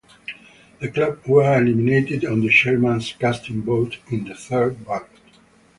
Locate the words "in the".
4.09-4.33